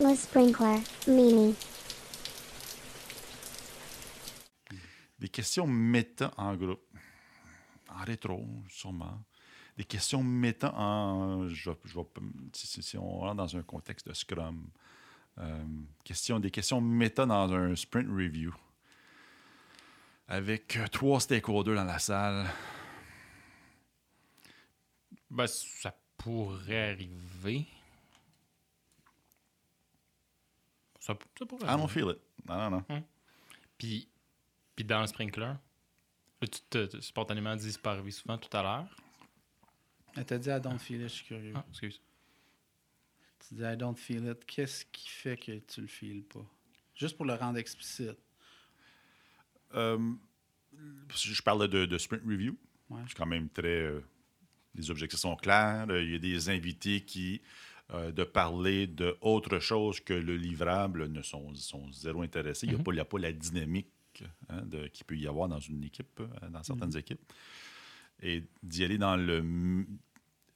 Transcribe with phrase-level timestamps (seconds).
[0.00, 1.54] Le sprinkler, Mimi.
[5.18, 6.80] Des questions méta en groupe.
[7.90, 9.22] En rétro, sûrement.
[9.76, 11.48] Des questions méta en.
[11.48, 12.00] Je, je
[12.54, 14.70] si, si on rentre dans un contexte de Scrum.
[15.36, 15.64] Euh,
[16.02, 18.54] question, des questions méta dans un sprint review.
[20.28, 22.46] Avec euh, trois stakeholders dans la salle.
[25.28, 27.66] Ben, ça pourrait arriver.
[31.00, 32.18] Ça, ça pourrait I don't feel it.
[32.48, 33.04] Non, non, non.
[33.78, 34.08] Puis,
[34.76, 35.54] puis dans le sprinkler,
[36.40, 38.96] tu te, te- spontanément dit c'est pas arrivé souvent tout à l'heure.
[40.16, 41.52] Elle t'a dit I don't feel it, je suis curieux.
[41.56, 42.00] Ah, excuse.
[43.48, 44.44] Tu dis I don't feel it.
[44.44, 46.44] Qu'est-ce qui fait que tu le feels pas?
[46.94, 48.16] Juste pour le rendre explicite.
[49.74, 50.12] Euh,
[51.14, 52.56] je parle de, de sprint review.
[52.90, 53.00] Ouais.
[53.08, 53.68] C'est quand même très.
[53.68, 54.00] euh,
[54.74, 55.86] les objectifs sont clairs.
[55.90, 57.40] Il y a des invités qui,
[57.92, 62.66] euh, de parler de autre chose que le livrable, ne sont, sont zéro intéressés.
[62.66, 63.88] Il n'y a, y a pas la dynamique
[64.48, 67.20] hein, qu'il peut y avoir dans une équipe, euh, dans certaines équipes.
[68.22, 69.86] Et d'y aller dans le.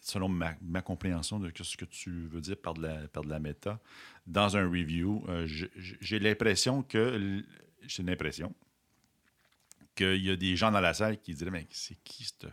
[0.00, 3.28] Selon ma, ma compréhension de ce que tu veux dire par de la, par de
[3.28, 3.78] la méta,
[4.26, 7.44] dans un review, euh, j'ai l'impression que.
[7.86, 8.52] J'ai l'impression
[9.94, 12.46] qu'il y a des gens dans la salle qui diraient Mais c'est qui ce.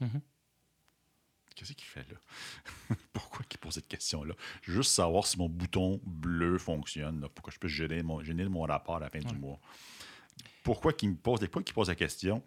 [0.00, 0.20] Mhm.
[1.54, 2.18] Qu'est-ce qu'il fait là?
[3.12, 3.33] Pourquoi
[3.74, 8.02] cette question-là Juste savoir si mon bouton bleu fonctionne, là, pour que je puisse gérer
[8.02, 9.58] mon, générer mon rapport à la fin du mois.
[10.62, 12.42] Pourquoi qu'il me pose, pourquoi qu'il pose la question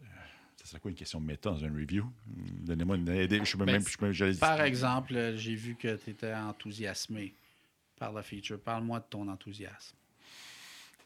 [0.00, 0.04] Euh,
[0.56, 2.04] Ça serait quoi une question méta dans un review?
[2.26, 3.40] Donnez-moi une idée.
[3.44, 3.86] Je peux Ben, même.
[3.88, 7.34] je peux- j'allais- Par exemple, euh, j'ai vu que tu étais enthousiasmé
[7.98, 8.60] par la feature.
[8.60, 9.96] Parle-moi de ton enthousiasme.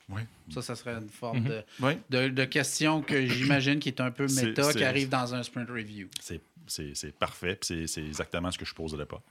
[0.08, 0.27] Ouais.
[0.53, 1.98] Ça, ça serait une forme de, Ouais.
[2.11, 5.70] de, de question que j'imagine qui est un peu méta, qui arrive dans un sprint
[5.70, 6.08] review.
[6.20, 7.58] C'est, c'est, parfait.
[7.62, 9.22] C'est, exactement ce que je ne poserais pas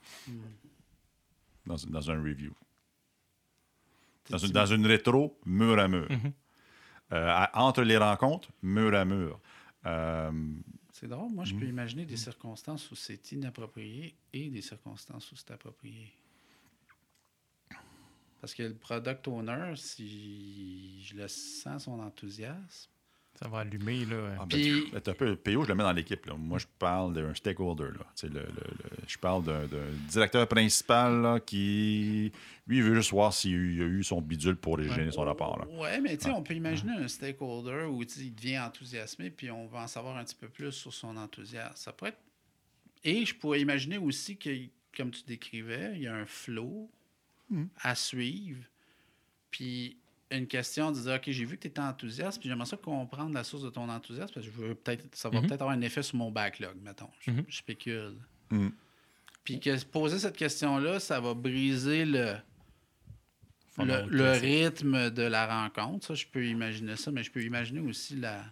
[1.66, 2.54] dans, une- dans un review.
[4.30, 6.08] Dans une, dans une rétro, mur à mur.
[7.12, 9.38] Euh, à- entre les rencontres, mur à mur.
[9.84, 10.32] Euh,
[10.92, 11.30] C'est drôle.
[11.32, 16.12] Moi, je peux imaginer des circonstances où c'est inapproprié et des circonstances où c'est approprié.
[18.40, 22.90] Parce que le product owner, si je le sens son enthousiasme,
[23.40, 24.36] Ça va allumer, là.
[24.38, 26.24] ah, ben, Puis- tu- attends un peu, PO, je le mets dans l'équipe.
[26.26, 26.34] là.
[26.36, 27.84] Moi, je parle d'un stakeholder.
[27.98, 28.06] Là.
[28.14, 32.30] Tu sais, le- le- le- je parle d'un, d'un directeur principal là, qui,
[32.66, 35.58] lui, il veut juste voir s'il y a eu son bidule pour générer son rapport.
[35.58, 35.66] Là.
[35.80, 39.66] Ouais, mais tu sais, on peut imaginer un stakeholder où il devient enthousiasmé, puis on
[39.66, 41.72] va en savoir un petit peu plus sur son enthousiasme.
[41.74, 42.20] Ça pourrait être.
[43.02, 44.50] Et je pourrais imaginer aussi que,
[44.96, 46.88] comme tu décrivais, il y a un flow
[47.82, 48.62] à suivre.
[49.50, 49.96] Puis
[50.38, 53.32] une question de dire OK, j'ai vu que tu étais enthousiaste, puis j'aimerais ça comprendre
[53.34, 55.46] la source de ton enthousiasme, parce que je veux peut-être ça va Mhm.
[55.48, 57.10] peut-être avoir un effet sur mon backlog, mettons.
[57.20, 57.44] Je, Mhm.
[57.48, 58.14] je spécule.
[58.50, 58.72] Mhm.
[59.44, 62.34] Puis que poser cette question-là, ça va briser le,
[63.78, 66.06] le, rythme de la rencontre.
[66.06, 68.44] Ça, je peux imaginer ça, mais je peux imaginer aussi la,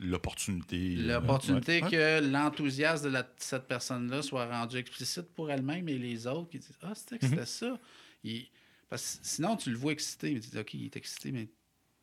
[0.00, 0.94] L'opportunité.
[0.96, 1.90] l'opportunité Ouais, ouais.
[1.90, 6.58] que l'enthousiasme de la- cette personne-là soit rendu explicite pour elle-même et les autres qui
[6.58, 7.30] disent Ah, c'était Mhm.
[7.32, 7.78] c'était ça?
[8.24, 8.46] Il-
[8.88, 11.46] Parce que sinon, tu le vois excité, mais tu dis OK, il est excité, mais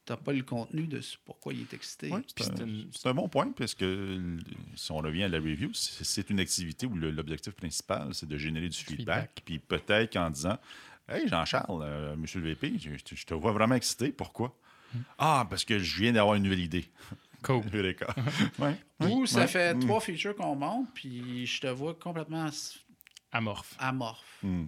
[0.06, 2.12] tu n'as pas le contenu de ce- pourquoi il est excité.
[2.12, 4.38] Ouais, c'est, un, une- c'est un bon point, parce que euh,
[4.75, 8.69] si on revient à la review, c'est, une activité où l'objectif principal, c'est de générer
[8.69, 9.31] du feedback.
[9.31, 9.41] feedback.
[9.46, 10.57] Puis peut-être qu'en disant
[11.07, 14.12] Hey Jean-Charles, euh, monsieur le VP, je, te vois vraiment excité.
[14.12, 14.57] Pourquoi?
[15.17, 16.85] Ah, parce que je viens d'avoir une nouvelle idée.
[17.44, 17.63] Cool.
[18.59, 19.47] Ouais, Ou ouais, ça ouais.
[19.47, 19.79] fait Mm.
[19.81, 22.50] trois features qu'on monte, puis je te vois complètement
[23.31, 23.75] Amorphe.
[23.78, 24.40] amorphe.
[24.41, 24.66] Mm.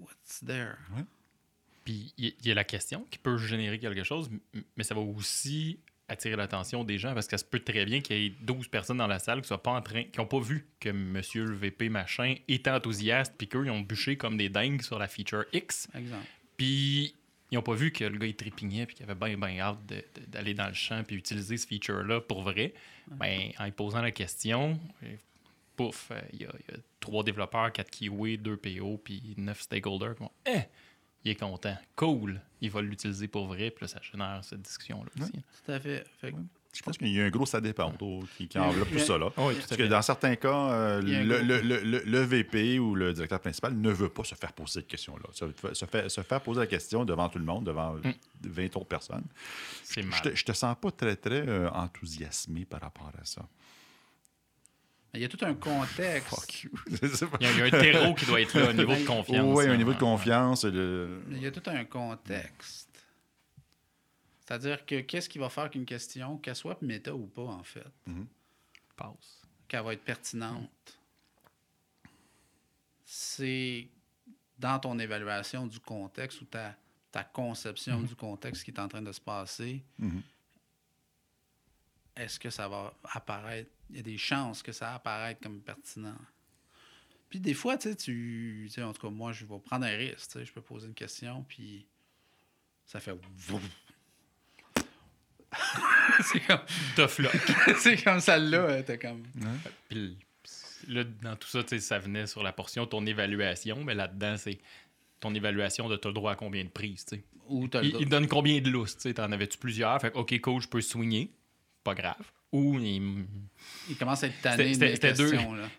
[0.00, 0.76] What's there?
[1.84, 4.30] Puis il y, a la question qui peut générer quelque chose,
[4.76, 5.78] mais ça va aussi
[6.08, 8.68] attirer l'attention des gens parce que ça se peut très bien qu'il y ait 12
[8.68, 11.44] personnes dans la salle qui soient pas en train, qui n'ont pas vu que Monsieur
[11.44, 15.08] le VP machin était enthousiaste, puis qu'eux, ils ont bûché comme des dingues sur la
[15.08, 15.88] feature X,
[16.56, 17.14] puis
[17.50, 19.78] ils n'ont pas vu que le gars il trépignait, puis qu'il avait bien, bien hâte
[20.28, 22.74] d'aller dans le champ puis utiliser ce feature-là pour vrai.
[23.10, 24.78] Ben, en lui posant la question,
[25.78, 29.34] pouf, euh, il y, a il y a trois développeurs, quatre kiwis, deux PO, puis
[29.38, 30.60] neuf stakeholders qui vont Eh!
[31.24, 31.76] Il est content.
[31.96, 32.40] Cool.
[32.60, 33.70] Il va l'utiliser pour vrai.
[33.70, 35.32] Puis là, ça génère cette discussion-là aussi.
[35.32, 36.04] Tout à fait.
[36.20, 36.36] Fait que-
[36.72, 39.18] Je pense qu'il y a un gros ça dépend autour qui, qui enveloppe tout ça.
[39.18, 39.26] Là.
[39.36, 42.20] Oui, tout à Parce que dans certains cas, euh, le, gros- le- le- le- le
[42.20, 45.24] VP ou le directeur principal ne veut pas se faire poser cette question-là.
[45.32, 45.44] Se,
[45.74, 48.12] se faire, se faire poser la question devant tout le monde, devant Mm.
[48.44, 49.24] 20 autres personnes.
[49.82, 50.22] C'est Je mal.
[50.22, 53.42] te, je te sens pas très, très euh, enthousiasmé par rapport à ça.
[55.14, 56.28] Il y a tout un contexte.
[56.28, 56.70] Fuck you.
[56.90, 59.04] Il y, a, il y a un terreau qui doit être là au niveau de
[59.06, 59.56] confiance.
[59.56, 60.64] Oui, un niveau de confiance.
[60.64, 62.88] le- Il y a tout un contexte.
[64.40, 67.84] C'est-à-dire que qu'est-ce qui va faire qu'une question, qu'elle soit méta ou pas, en fait,
[68.96, 69.42] Passe.
[69.66, 70.98] qu'elle va être pertinente,
[73.04, 73.88] c'est
[74.58, 76.74] dans ton évaluation du contexte ou ta,
[77.10, 80.22] ta conception du contexte qui est en train de se passer, Mhm.
[82.18, 83.70] Est-ce que ça va apparaître?
[83.90, 86.18] Il y a des chances que ça apparaisse comme pertinent.
[87.30, 88.68] Puis des fois, tu sais, tu.
[88.70, 90.30] sais, en tout cas, moi, je vais prendre un risque.
[90.32, 91.86] tu sais, Je peux poser une question, puis
[92.86, 93.14] ça fait.
[96.22, 96.60] c'est comme.
[96.96, 97.26] Tough
[97.78, 99.22] c'est comme celle-là, t'es comme.
[99.88, 100.16] Puis
[100.88, 104.36] là, dans tout ça, tu sais, ça venait sur la portion ton évaluation, mais là-dedans,
[104.38, 104.58] c'est
[105.20, 107.24] ton évaluation de t'as le droit à combien de prises, tu sais.
[107.48, 109.14] Ou t'as le Il, il donne combien de lousses, tu sais.
[109.14, 110.00] T'en avais-tu plusieurs?
[110.00, 111.30] Fait que, OK, coach, je peux swinger.
[111.88, 112.16] Pas grave.
[112.52, 113.24] Ou il,
[113.90, 115.32] Il commence à être tanné de C'était- deux.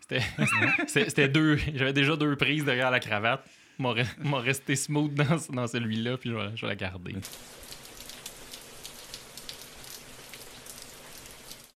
[0.87, 1.57] C'était deux.
[1.75, 3.43] J'avais déjà deux prises derrière la cravate.
[3.77, 7.15] M'a resté smooth dans, dans celui-là, puis je vais, je vais la garder.